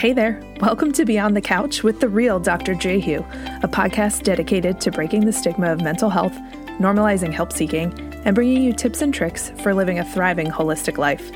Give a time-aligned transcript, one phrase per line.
[0.00, 2.74] Hey there, welcome to Beyond the Couch with the real Dr.
[2.74, 3.18] Jehu,
[3.62, 6.32] a podcast dedicated to breaking the stigma of mental health,
[6.78, 7.92] normalizing help seeking,
[8.24, 11.30] and bringing you tips and tricks for living a thriving holistic life.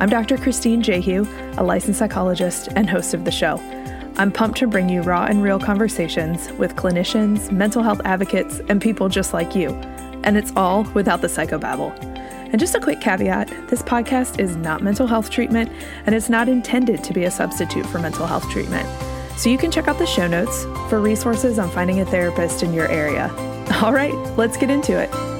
[0.00, 0.38] I'm Dr.
[0.38, 1.26] Christine Jehu,
[1.58, 3.58] a licensed psychologist and host of the show.
[4.16, 8.80] I'm pumped to bring you raw and real conversations with clinicians, mental health advocates, and
[8.80, 9.72] people just like you.
[10.24, 11.92] And it's all without the psychobabble.
[12.56, 15.70] And just a quick caveat this podcast is not mental health treatment
[16.06, 18.88] and it's not intended to be a substitute for mental health treatment.
[19.38, 22.72] So you can check out the show notes for resources on finding a therapist in
[22.72, 23.30] your area.
[23.82, 25.35] All right, let's get into it.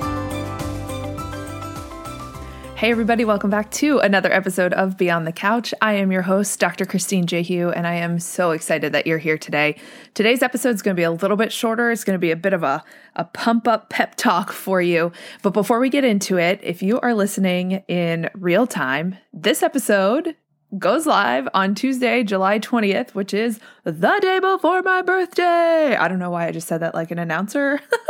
[2.77, 5.73] Hey, everybody, welcome back to another episode of Beyond the Couch.
[5.81, 6.85] I am your host, Dr.
[6.85, 9.81] Christine Jehu, and I am so excited that you're here today.
[10.13, 11.91] Today's episode is going to be a little bit shorter.
[11.91, 12.85] It's going to be a bit of a,
[13.15, 15.11] a pump up pep talk for you.
[15.41, 20.37] But before we get into it, if you are listening in real time, this episode
[20.77, 25.97] goes live on Tuesday, July 20th, which is the day before my birthday.
[25.97, 27.81] I don't know why I just said that like an announcer.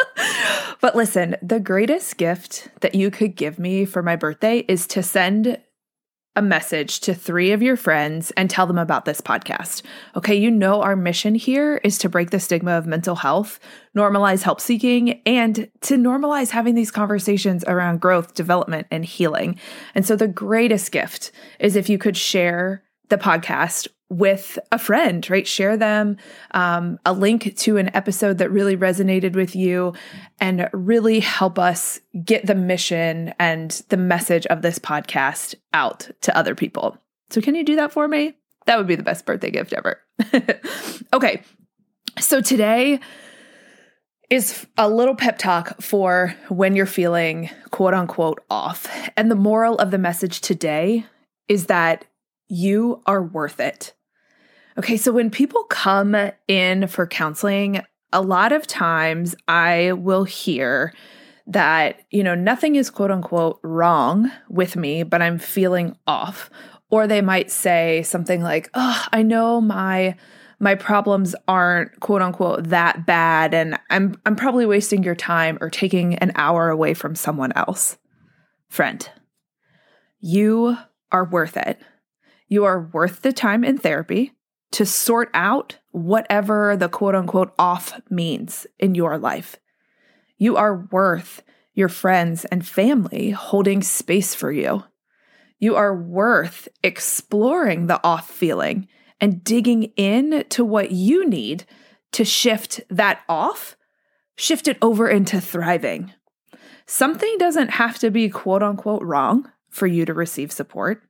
[0.80, 5.02] but listen, the greatest gift that you could give me for my birthday is to
[5.02, 5.58] send
[6.36, 9.82] a message to three of your friends and tell them about this podcast.
[10.14, 13.58] Okay, you know, our mission here is to break the stigma of mental health,
[13.96, 19.58] normalize help seeking, and to normalize having these conversations around growth, development, and healing.
[19.94, 25.28] And so, the greatest gift is if you could share the podcast with a friend,
[25.28, 25.46] right?
[25.46, 26.16] Share them
[26.52, 29.94] um, a link to an episode that really resonated with you
[30.40, 36.36] and really help us get the mission and the message of this podcast out to
[36.36, 36.96] other people.
[37.30, 38.34] So, can you do that for me?
[38.66, 40.00] That would be the best birthday gift ever.
[41.12, 41.42] okay.
[42.18, 43.00] So, today
[44.30, 48.88] is a little pep talk for when you're feeling quote unquote off.
[49.16, 51.06] And the moral of the message today
[51.48, 52.04] is that
[52.48, 53.94] you are worth it.
[54.78, 56.16] Okay, so when people come
[56.48, 60.92] in for counseling, a lot of times I will hear
[61.46, 66.50] that, you know, nothing is quote unquote wrong with me, but I'm feeling off.
[66.90, 70.16] Or they might say something like, oh, I know my
[70.58, 75.68] my problems aren't quote unquote that bad and I'm I'm probably wasting your time or
[75.68, 77.98] taking an hour away from someone else.
[78.68, 79.08] Friend,
[80.20, 80.76] you
[81.12, 81.78] are worth it.
[82.48, 84.32] You are worth the time in therapy
[84.72, 89.56] to sort out whatever the quote unquote off means in your life.
[90.38, 91.42] You are worth
[91.74, 94.84] your friends and family holding space for you.
[95.58, 98.88] You are worth exploring the off feeling
[99.20, 101.64] and digging in to what you need
[102.12, 103.76] to shift that off,
[104.36, 106.12] shift it over into thriving.
[106.86, 111.02] Something doesn't have to be quote unquote wrong for you to receive support.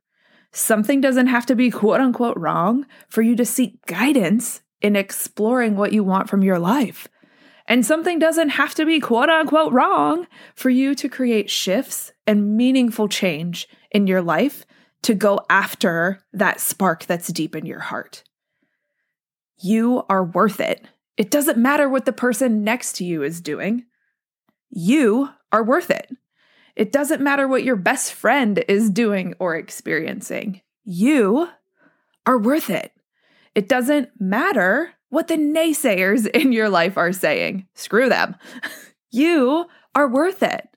[0.51, 5.75] Something doesn't have to be quote unquote wrong for you to seek guidance in exploring
[5.75, 7.07] what you want from your life.
[7.67, 12.55] And something doesn't have to be quote unquote wrong for you to create shifts and
[12.55, 14.65] meaningful change in your life
[15.03, 18.23] to go after that spark that's deep in your heart.
[19.59, 20.85] You are worth it.
[21.17, 23.85] It doesn't matter what the person next to you is doing.
[24.69, 26.11] You are worth it.
[26.77, 30.61] It doesn't matter what your best friend is doing or experiencing.
[30.83, 31.49] You
[32.27, 32.91] are worth it.
[33.55, 37.65] It doesn't matter what the naysayers in your life are saying.
[37.73, 38.35] Screw them.
[39.11, 40.69] you are worth it.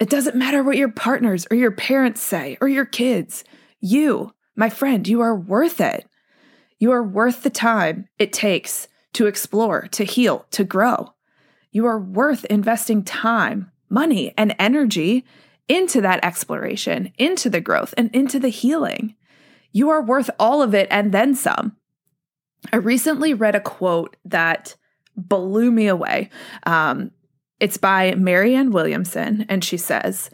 [0.00, 3.44] It doesn't matter what your partners or your parents say or your kids.
[3.78, 6.06] You, my friend, you are worth it.
[6.80, 11.12] You are worth the time it takes to explore, to heal, to grow.
[11.70, 15.24] You are worth investing time, money, and energy
[15.68, 19.14] into that exploration, into the growth, and into the healing.
[19.72, 21.76] You are worth all of it and then some.
[22.72, 24.74] I recently read a quote that
[25.16, 26.30] blew me away.
[26.64, 27.10] Um,
[27.58, 30.30] it's by Marianne Williamson, and she says,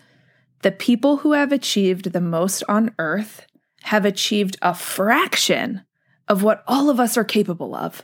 [0.63, 3.47] The people who have achieved the most on earth
[3.83, 5.83] have achieved a fraction
[6.29, 8.03] of what all of us are capable of.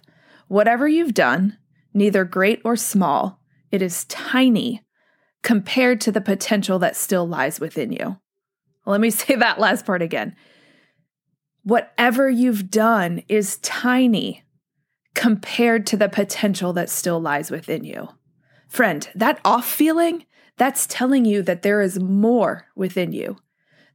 [0.49, 1.57] Whatever you've done,
[1.95, 3.41] neither great or small,
[3.71, 4.83] it is tiny
[5.43, 8.19] compared to the potential that still lies within you.
[8.87, 10.37] Let me say that last part again.
[11.65, 14.43] Whatever you've done is tiny
[15.15, 18.09] compared to the potential that still lies within you.
[18.69, 20.25] Friend, that off feeling,
[20.57, 23.37] that's telling you that there is more within you.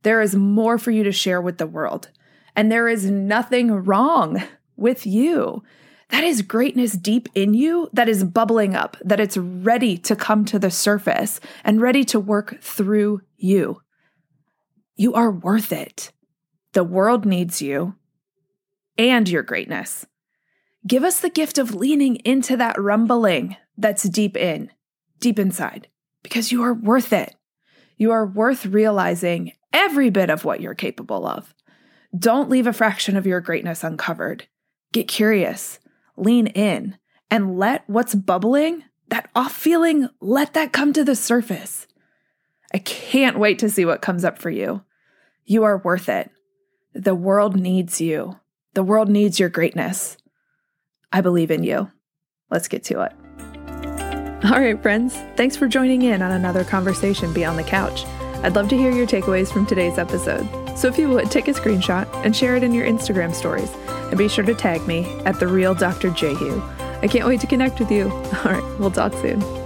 [0.04, 2.10] There is more for you to share with the world.
[2.56, 4.42] And there is nothing wrong
[4.78, 5.64] with you.
[6.10, 10.46] That is greatness deep in you that is bubbling up, that it's ready to come
[10.46, 13.82] to the surface and ready to work through you.
[14.96, 16.12] You are worth it.
[16.74, 17.96] The world needs you.
[18.98, 20.06] and your greatness.
[20.86, 24.72] Give us the gift of leaning into that rumbling that's deep in,
[25.20, 25.88] deep inside,
[26.24, 27.36] because you are worth it.
[27.98, 31.54] You are worth realizing every bit of what you're capable of.
[32.18, 34.48] Don't leave a fraction of your greatness uncovered.
[34.94, 35.80] Get curious,
[36.18, 36.98] lean in,
[37.32, 41.88] and let what's bubbling, that off feeling, let that come to the surface.
[42.74, 44.82] I can't wait to see what comes up for you.
[45.46, 46.30] You are worth it.
[46.94, 48.40] The world needs you.
[48.74, 50.18] The world needs your greatness.
[51.12, 51.92] I believe in you.
[52.50, 53.14] Let's get to it.
[54.46, 58.06] All right, friends, thanks for joining in on another conversation beyond the couch.
[58.44, 60.48] I'd love to hear your takeaways from today's episode.
[60.78, 63.72] So if you would, take a screenshot and share it in your Instagram stories.
[64.10, 66.10] And be sure to tag me at the real Dr.
[66.12, 66.62] Jehu.
[67.02, 68.10] I can't wait to connect with you.
[68.12, 69.57] All right, we'll talk soon.